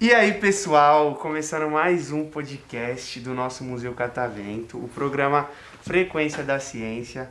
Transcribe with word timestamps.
E 0.00 0.14
aí, 0.14 0.32
pessoal, 0.32 1.14
começando 1.16 1.70
mais 1.70 2.10
um 2.10 2.24
podcast 2.24 3.20
do 3.20 3.34
nosso 3.34 3.62
Museu 3.62 3.92
Catavento, 3.92 4.78
o 4.78 4.88
programa 4.88 5.50
Frequência 5.82 6.42
da 6.42 6.58
Ciência. 6.58 7.30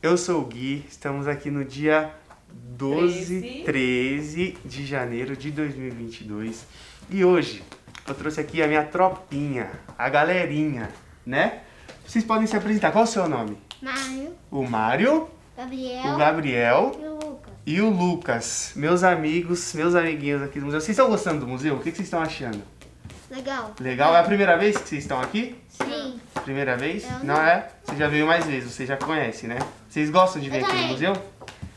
Eu 0.00 0.16
sou 0.16 0.42
o 0.42 0.46
Gui, 0.46 0.84
estamos 0.88 1.26
aqui 1.26 1.50
no 1.50 1.64
dia 1.64 2.14
12, 2.52 3.64
13 3.64 4.58
de 4.64 4.86
janeiro 4.86 5.36
de 5.36 5.50
2022. 5.50 6.64
E 7.10 7.24
hoje 7.24 7.64
eu 8.06 8.14
trouxe 8.14 8.40
aqui 8.40 8.62
a 8.62 8.68
minha 8.68 8.84
tropinha, 8.84 9.72
a 9.98 10.08
galerinha, 10.08 10.88
né? 11.26 11.60
Vocês 12.06 12.24
podem 12.24 12.46
se 12.46 12.56
apresentar. 12.56 12.92
Qual 12.92 13.04
é 13.04 13.06
o 13.06 13.10
seu 13.10 13.28
nome? 13.28 13.56
Mário, 13.80 14.34
O 14.50 14.62
Mário, 14.68 15.28
Gabriel 15.56 16.14
o 16.14 16.16
Gabriel 16.16 16.92
e 16.96 17.00
o 17.06 17.10
Lucas. 17.14 17.52
e 17.66 17.80
o 17.80 17.90
Lucas. 17.90 18.72
Meus 18.76 19.02
amigos, 19.02 19.72
meus 19.74 19.94
amiguinhos 19.94 20.42
aqui 20.42 20.58
do 20.60 20.66
museu. 20.66 20.80
Vocês 20.80 20.96
estão 20.96 21.08
gostando 21.08 21.40
do 21.40 21.46
museu? 21.48 21.74
O 21.74 21.78
que 21.78 21.90
vocês 21.90 22.00
estão 22.06 22.20
achando? 22.20 22.62
Legal? 23.30 23.72
Legal? 23.80 24.14
É 24.14 24.20
a 24.20 24.24
primeira 24.24 24.56
vez 24.58 24.76
que 24.76 24.88
vocês 24.88 25.02
estão 25.02 25.20
aqui? 25.20 25.56
Sim. 25.68 26.20
Primeira 26.44 26.76
vez? 26.76 27.04
Eu 27.04 27.10
não. 27.24 27.34
não. 27.34 27.42
é? 27.42 27.68
Você 27.84 27.96
já 27.96 28.06
veio 28.08 28.26
mais 28.26 28.44
vezes, 28.44 28.72
você 28.72 28.84
já 28.84 28.96
conhece, 28.96 29.46
né? 29.46 29.58
Vocês 29.88 30.10
gostam 30.10 30.40
de 30.42 30.50
vir 30.50 30.60
Eu 30.60 30.66
aqui 30.66 30.76
no 30.76 30.86
museu? 30.88 31.12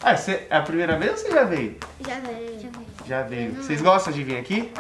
Ah, 0.01 0.15
você, 0.17 0.45
é 0.49 0.57
a 0.57 0.61
primeira 0.61 0.99
vez 0.99 1.11
ou 1.11 1.17
você 1.17 1.31
já 1.31 1.43
veio? 1.45 1.77
Já 2.05 2.19
veio. 2.19 2.59
Já 2.59 2.69
veio. 2.69 2.85
Já 3.07 3.21
veio. 3.23 3.55
Vocês 3.55 3.81
gostam 3.81 4.11
de 4.13 4.23
vir 4.23 4.37
aqui? 4.37 4.71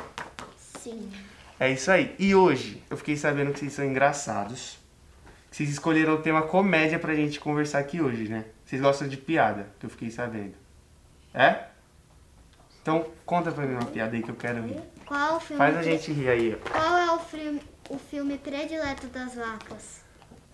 Sim. 0.57 1.09
É 1.59 1.71
isso 1.71 1.89
aí. 1.89 2.15
E 2.19 2.35
hoje, 2.35 2.83
eu 2.89 2.97
fiquei 2.97 3.15
sabendo 3.15 3.53
que 3.53 3.59
vocês 3.59 3.73
são 3.73 3.85
engraçados. 3.85 4.77
Que 5.49 5.57
Vocês 5.57 5.69
escolheram 5.69 6.15
o 6.15 6.21
tema 6.21 6.41
comédia 6.41 6.99
pra 6.99 7.15
gente 7.15 7.39
conversar 7.39 7.79
aqui 7.79 8.01
hoje, 8.01 8.27
né? 8.27 8.45
Vocês 8.65 8.81
gostam 8.81 9.07
de 9.07 9.15
piada, 9.15 9.67
que 9.79 9.85
eu 9.85 9.89
fiquei 9.89 10.11
sabendo. 10.11 10.55
É? 11.33 11.65
Então, 12.81 13.09
conta 13.25 13.51
pra 13.51 13.65
mim 13.65 13.73
uma 13.73 13.85
piada 13.85 14.15
aí 14.15 14.21
que 14.21 14.29
eu 14.29 14.35
quero 14.35 14.61
rir. 14.63 14.81
Qual 15.05 15.37
o 15.37 15.39
filme? 15.39 15.57
Faz 15.57 15.77
a 15.77 15.83
gente 15.83 16.11
rir 16.11 16.29
aí, 16.29 16.55
ó. 16.55 16.69
Qual 16.69 16.97
é 16.97 17.11
o 17.11 17.19
filme, 17.19 17.61
o 17.89 17.97
filme 17.97 18.37
predileto 18.37 19.07
das 19.07 19.35
vacas? 19.35 20.01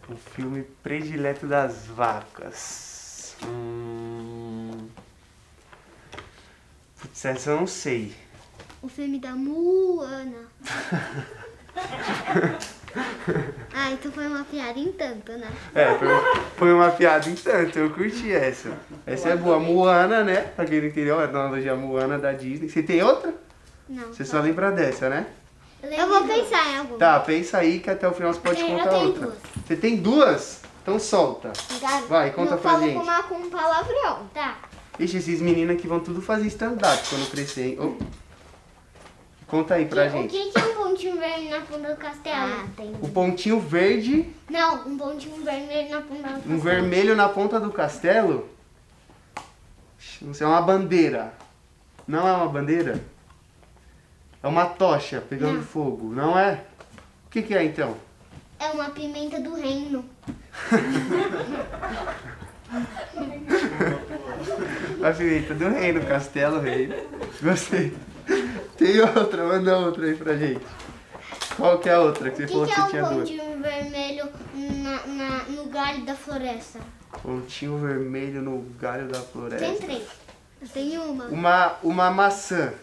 O 0.08 0.15
filme 0.15 0.63
predileto 0.83 1.47
das 1.47 1.88
vacas. 1.88 3.36
Hum... 3.45 4.88
Putz, 6.99 7.25
essa 7.25 7.49
eu 7.49 7.58
não 7.58 7.67
sei. 7.67 8.15
O 8.81 8.87
filme 8.87 9.19
da 9.19 9.35
Moana. 9.35 10.47
ah, 13.73 13.91
então 13.91 14.11
foi 14.11 14.27
uma 14.27 14.43
piada 14.43 14.79
em 14.79 14.91
tanto, 14.91 15.31
né? 15.33 15.47
É, 15.75 15.93
foi, 15.97 16.07
foi 16.57 16.73
uma 16.73 16.89
piada 16.89 17.29
em 17.29 17.35
tanto, 17.35 17.77
eu 17.77 17.91
curti 17.91 18.31
essa. 18.31 18.71
Essa 19.05 19.29
é 19.29 19.35
boa. 19.35 19.59
Moana, 19.59 20.23
né? 20.23 20.41
Pra 20.55 20.65
quem 20.65 20.81
não 20.81 20.87
entendeu, 20.87 21.21
é 21.21 21.25
a 21.25 21.27
analogia 21.27 21.75
Moana 21.75 22.17
da 22.17 22.33
Disney. 22.33 22.69
Você 22.69 22.81
tem 22.81 23.03
outra? 23.03 23.33
Não. 23.87 24.07
Você 24.07 24.25
só 24.25 24.39
lembra 24.39 24.71
dessa, 24.71 25.09
né? 25.09 25.27
Eu 25.83 26.07
vou 26.07 26.23
pensar 26.25 26.67
em 26.69 26.77
alguma. 26.79 26.97
Tá, 26.97 27.19
pensa 27.19 27.57
aí 27.57 27.79
que 27.79 27.89
até 27.89 28.07
o 28.07 28.13
final 28.13 28.33
você 28.33 28.39
pode 28.39 28.61
Eu 28.61 28.67
contar 28.67 28.97
outra. 28.97 29.27
duas. 29.27 29.37
Você 29.65 29.75
tem 29.75 29.97
duas? 29.97 30.61
Então 30.81 30.99
solta. 30.99 31.52
Tá? 31.79 32.02
Vai, 32.07 32.31
conta 32.31 32.52
não 32.52 32.57
pra 32.57 32.79
gente. 32.79 32.95
Com, 32.95 33.03
uma, 33.03 33.23
com 33.23 33.35
um 33.35 33.49
palavrão, 33.49 34.27
tá? 34.33 34.57
Ixi, 34.99 35.17
esses 35.17 35.41
meninos 35.41 35.75
aqui 35.75 35.87
vão 35.87 35.99
tudo 35.99 36.21
fazer 36.21 36.47
stand-up 36.47 37.03
quando 37.09 37.29
crescer, 37.29 37.69
hein? 37.69 37.79
Ô. 37.79 37.95
Conta 39.52 39.73
aí 39.75 39.85
pra 39.85 40.07
o 40.07 40.09
gente. 40.09 40.31
que, 40.31 40.49
que 40.49 40.57
é 40.57 40.63
um 40.63 40.73
pontinho 40.75 41.19
verde 41.19 41.49
na 41.49 41.59
ponta 41.59 41.89
do 41.89 41.97
castelo? 41.97 42.38
Ah, 42.38 42.66
tem. 42.77 42.95
O 43.02 43.09
pontinho 43.09 43.59
verde, 43.59 44.33
Não, 44.49 44.88
um 44.88 44.97
pontinho 44.97 45.43
vermelho 45.43 45.89
na 45.89 45.99
ponta 46.02 46.30
do 46.30 46.31
castelo. 46.31 46.53
um 46.55 46.59
vermelho 46.59 47.16
na 47.17 47.27
ponta 47.30 47.59
do 47.59 47.71
castelo. 47.73 48.49
Não 50.21 50.33
sei, 50.33 50.47
é 50.47 50.49
uma 50.49 50.61
bandeira. 50.61 51.33
Não 52.08 52.26
é 52.26 52.31
uma 52.31 52.48
bandeira? 52.48 53.02
É 54.42 54.48
uma 54.48 54.65
tocha 54.67 55.20
pegando 55.20 55.58
Não. 55.58 55.64
fogo, 55.64 56.14
não 56.14 56.39
é? 56.39 56.64
O 57.27 57.30
que, 57.30 57.42
que 57.42 57.53
é 57.53 57.61
então? 57.65 57.97
É 58.58 58.67
uma 58.70 58.89
pimenta 58.92 59.37
do 59.42 59.53
reino. 59.53 60.05
A 65.03 65.11
pimenta 65.11 65.53
do 65.53 65.67
reino, 65.70 66.05
castelo, 66.05 66.59
reino. 66.61 66.95
Gostei. 67.42 67.93
Tem 68.77 68.99
outra, 69.02 69.43
manda 69.45 69.77
outra 69.77 70.05
aí 70.05 70.15
pra 70.15 70.36
gente. 70.36 70.65
Qual 71.55 71.77
que 71.80 71.89
é 71.89 71.93
a 71.93 71.99
outra 71.99 72.30
que 72.32 72.37
você 72.37 72.43
O 72.43 72.48
que, 72.48 72.54
falou 72.54 72.67
que 72.67 72.73
que 72.73 72.80
é 72.80 72.82
você 72.82 72.86
um 72.86 72.89
tinha 72.89 73.04
duas? 73.04 73.30
pontinho 73.30 73.61
vermelho 73.61 74.30
na, 74.55 75.05
na- 75.08 75.43
no 75.49 75.65
galho 75.65 76.05
da 76.05 76.15
floresta? 76.15 76.80
Pontinho 77.21 77.77
vermelho 77.77 78.42
no 78.42 78.59
galho 78.80 79.08
da 79.08 79.20
Tem 79.20 79.27
floresta. 79.27 79.86
três. 79.86 80.04
Eu 80.61 80.67
tenho 80.70 81.04
uma. 81.04 81.26
Uma, 81.26 81.76
uma 81.83 82.11
maçã. 82.11 82.73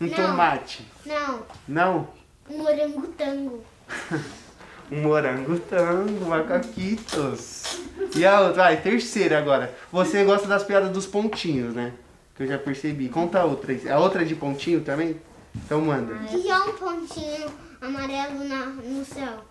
Um 0.00 0.06
Não. 0.06 0.14
tomate. 0.14 0.86
Não, 1.04 1.42
Não. 1.68 2.08
um 2.50 2.62
orangotango. 2.64 3.62
Um 4.88 5.02
morangotango, 5.02 6.26
macaquitos. 6.26 7.80
E 8.14 8.24
a 8.24 8.40
outra? 8.40 8.62
Vai, 8.62 8.76
terceira 8.80 9.36
agora. 9.36 9.74
Você 9.90 10.22
gosta 10.22 10.46
das 10.46 10.62
piadas 10.62 10.90
dos 10.90 11.06
pontinhos, 11.06 11.74
né? 11.74 11.92
Que 12.36 12.42
eu 12.42 12.46
já 12.46 12.58
percebi. 12.58 13.08
Conta 13.08 13.40
a 13.40 13.44
outra 13.44 13.72
aí. 13.72 13.88
A 13.88 13.98
outra 13.98 14.22
é 14.22 14.24
de 14.24 14.34
pontinho 14.34 14.82
também? 14.82 15.20
Então 15.54 15.80
manda. 15.80 16.14
O 16.14 16.26
que, 16.26 16.42
que 16.42 16.50
é 16.50 16.58
um 16.58 16.72
pontinho 16.76 17.50
amarelo 17.80 18.44
na, 18.44 18.66
no 18.66 19.04
céu? 19.04 19.42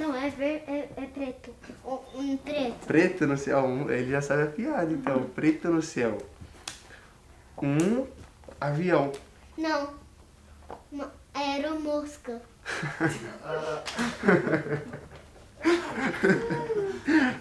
Não, 0.00 0.14
é, 0.16 0.30
ver, 0.30 0.64
é, 0.66 0.88
é 0.96 1.06
preto. 1.06 1.54
Um, 2.14 2.36
preto. 2.38 2.86
Preto 2.86 3.26
no 3.26 3.36
céu. 3.36 3.60
Um- 3.64 3.90
Ele 3.90 4.10
já 4.10 4.22
sabe 4.22 4.42
a 4.44 4.46
piada, 4.46 4.90
então. 4.92 5.22
Preto 5.24 5.68
no 5.68 5.82
céu. 5.82 6.18
Um 7.62 8.06
avião. 8.60 9.12
Não, 9.56 9.90
uma 10.90 11.12
aeromosca. 11.34 12.40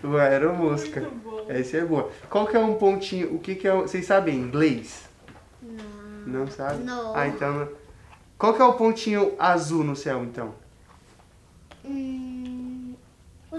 Uma 0.03 0.21
aeromosca. 0.23 1.01
Essa 1.59 1.77
é 1.77 1.85
boa. 1.85 2.09
Qual 2.29 2.47
que 2.47 2.55
é 2.55 2.59
um 2.59 2.75
pontinho? 2.75 3.35
O 3.35 3.39
que 3.39 3.55
que 3.55 3.67
é? 3.67 3.73
um- 3.73 3.81
Vocês 3.81 4.05
sabem 4.05 4.35
inglês? 4.37 5.03
Não. 5.61 5.85
Não 6.41 6.47
sabe? 6.47 6.83
Não. 6.83 7.15
Ah, 7.15 7.27
então. 7.27 7.67
Qual 8.37 8.53
que 8.53 8.61
é 8.61 8.65
o 8.65 8.73
pontinho 8.73 9.33
azul 9.37 9.83
no 9.83 9.95
céu, 9.95 10.23
então? 10.23 10.53
Hum, 11.83 12.93
o, 13.51 13.57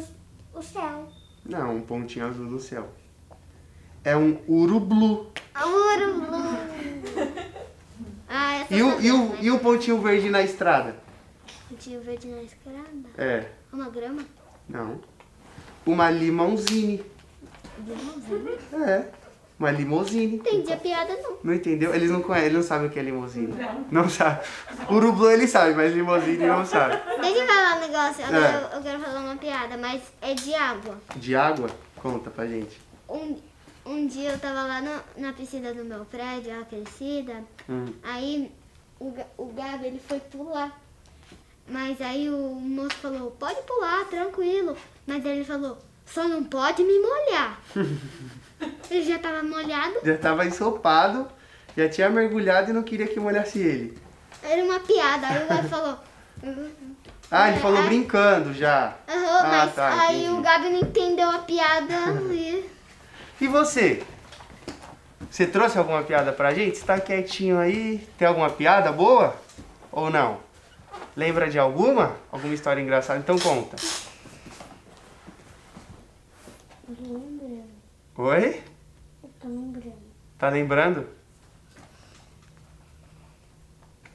o 0.59 0.63
céu. 0.63 1.09
Não, 1.45 1.77
um 1.77 1.81
pontinho 1.83 2.27
azul 2.27 2.47
no 2.47 2.61
céu. 2.61 2.89
É 4.05 4.17
um 4.17 4.39
urublu. 4.49 5.31
Urubu. 5.57 6.33
Ah, 8.35 8.55
essa 8.63 8.75
E 8.75 8.83
o, 8.83 8.99
e, 8.99 9.13
o, 9.13 9.29
né? 9.29 9.39
e 9.43 9.51
o 9.51 9.59
pontinho 9.59 10.01
verde 10.01 10.31
na 10.31 10.41
estrada? 10.41 10.97
Pontinho 11.69 12.01
verde 12.01 12.29
na 12.29 12.43
escada. 12.43 12.79
É. 13.19 13.47
Uma 13.71 13.91
grama? 13.91 14.25
Não. 14.67 14.99
Uma 15.85 16.09
limãozine. 16.11 17.05
É. 18.87 19.07
Uma 19.59 19.71
limousine. 19.71 20.37
Entendi 20.37 20.73
a 20.73 20.77
piada, 20.77 21.15
não. 21.23 21.37
Não 21.45 21.55
entendeu? 21.55 21.95
Eles 21.95 22.11
não 22.11 22.21
conhecem, 22.21 22.47
eles 22.47 22.59
não 22.59 22.67
sabem 22.67 22.89
o 22.89 22.91
que 22.91 22.99
é 22.99 23.03
limousine. 23.03 23.55
Não, 23.91 24.09
sabe. 24.09 24.45
Urublu 24.91 25.31
ele 25.31 25.47
sabe, 25.47 25.75
mas 25.75 25.93
limousine 25.95 26.47
não 26.47 26.65
sabe. 26.67 26.97
Deixa 27.21 27.39
eu 27.39 27.47
falar 27.47 27.77
um 27.77 27.81
negócio. 27.81 28.25
Agora 28.25 28.47
É. 28.47 28.57
eu, 28.57 28.77
eu 28.79 28.83
quero 28.83 28.99
falar 29.01 29.21
uma 29.21 29.37
piada, 29.37 29.77
mas 29.77 30.03
é 30.21 30.35
de 30.35 30.55
água. 30.55 30.99
De 31.15 31.37
água? 31.37 31.71
Conta 31.97 32.29
pra 32.31 32.47
gente. 32.47 32.81
Um, 33.09 33.37
um 33.87 34.07
dia 34.07 34.31
eu 34.31 34.39
tava 34.39 34.63
lá 34.65 34.81
na, 34.81 35.01
na 35.17 35.33
piscina 35.33 35.73
do 35.73 35.85
meu 35.85 36.05
prédio, 36.07 36.59
aquecida. 36.61 37.45
Hum. 37.69 37.87
Aí 38.03 38.51
o, 38.99 39.15
o 39.37 39.47
Gabi 39.53 39.87
ele 39.87 40.01
foi 40.09 40.19
pular. 40.19 40.77
Mas 41.69 42.01
aí 42.01 42.29
o 42.29 42.55
moço 42.57 42.97
falou, 42.97 43.31
pode 43.39 43.63
pular, 43.63 44.05
tranquilo. 44.07 44.77
Mas 45.07 45.25
ele 45.25 45.45
falou, 45.45 45.79
só 46.07 46.25
não 46.25 46.45
pode 46.45 46.83
me 46.85 46.99
molhar. 46.99 47.59
ele 48.91 49.03
já 49.03 49.19
tava 49.19 49.43
molhado. 49.43 49.95
Já 50.05 50.17
tava 50.19 50.45
ensopado, 50.47 51.27
já 51.77 51.89
tinha 51.89 52.09
mergulhado 52.11 52.71
e 52.71 52.73
não 52.75 52.83
queria 52.83 53.07
que 53.07 53.19
molhasse 53.21 53.59
ele. 53.59 53.99
Era 54.43 54.63
uma 54.63 54.81
piada. 54.81 55.27
Aí 55.29 55.45
o 55.45 55.49
Gabi 55.49 55.69
falou. 55.71 55.99
Ah, 57.31 57.51
ele 57.51 57.61
falou 57.61 57.79
Aí- 57.79 57.87
brincando 57.87 58.53
já. 58.53 58.95
Aham, 59.09 59.39
Ah, 59.41 59.47
mas 59.49 59.75
tá, 59.75 60.01
aí 60.03 60.25
entendi. 60.25 60.39
o 60.39 60.43
Gabi 60.43 60.69
não 60.71 60.81
entendeu 60.81 61.31
a 61.31 61.39
piada 61.39 61.95
e. 62.31 62.69
E 63.41 63.47
você? 63.49 64.03
Você 65.31 65.47
trouxe 65.47 65.79
alguma 65.79 66.03
piada 66.03 66.31
pra 66.33 66.53
gente? 66.53 66.77
Você 66.79 66.85
tá 66.85 67.01
quietinho 67.01 67.59
aí? 67.59 68.07
Tem 68.19 68.29
alguma 68.29 68.51
piada 68.51 68.93
boa? 68.93 69.35
Ou 69.91 70.11
não? 70.11 70.41
Lembra 71.17 71.49
de 71.49 71.59
alguma? 71.59 72.17
Alguma 72.31 72.53
história 72.55 72.81
engraçada? 72.83 73.19
Então 73.19 73.39
conta. 73.39 73.77
Lembrando. 77.01 77.65
Oi? 78.17 78.61
Eu 79.23 79.31
tô 79.41 79.49
lembrando. 79.49 80.03
Tá 80.39 80.49
lembrando? 80.49 81.07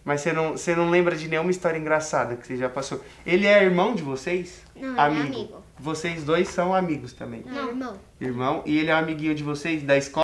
Mas 0.06 0.22
você 0.22 0.32
não, 0.32 0.52
você 0.52 0.76
não 0.76 0.90
lembra 0.90 1.16
de 1.16 1.28
nenhuma 1.28 1.52
história 1.52 1.78
engraçada 1.78 2.38
que 2.38 2.46
você 2.46 2.56
já 2.56 2.70
passou? 2.70 3.04
Ele 3.26 3.46
é 3.46 3.64
irmão 3.64 3.94
de 3.94 4.04
vocês? 4.04 4.64
Não, 4.76 4.90
ele 4.90 5.00
é 5.00 5.22
amigo. 5.22 5.64
Vocês 5.80 6.24
dois 6.24 6.48
são 6.50 6.74
amigos 6.74 7.14
também. 7.14 7.44
Não, 7.46 7.70
irmão. 7.70 8.00
Irmão, 8.22 8.64
e 8.66 8.78
ele 8.78 8.90
é 8.90 8.96
um 8.96 9.00
amiguinho 9.00 9.36
de 9.36 9.44
vocês 9.44 9.84
da 9.84 9.98
escola? 9.98 10.16